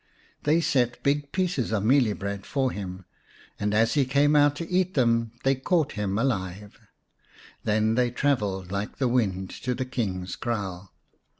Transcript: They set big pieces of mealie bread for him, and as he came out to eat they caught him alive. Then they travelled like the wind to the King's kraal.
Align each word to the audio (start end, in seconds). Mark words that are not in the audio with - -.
They 0.45 0.61
set 0.61 1.03
big 1.03 1.31
pieces 1.31 1.71
of 1.71 1.83
mealie 1.83 2.17
bread 2.17 2.43
for 2.43 2.71
him, 2.71 3.05
and 3.59 3.71
as 3.71 3.93
he 3.93 4.03
came 4.03 4.35
out 4.35 4.55
to 4.55 4.67
eat 4.67 4.97
they 5.43 5.53
caught 5.53 5.91
him 5.91 6.17
alive. 6.17 6.79
Then 7.65 7.93
they 7.93 8.09
travelled 8.09 8.71
like 8.71 8.97
the 8.97 9.07
wind 9.07 9.51
to 9.61 9.75
the 9.75 9.85
King's 9.85 10.35
kraal. 10.35 10.91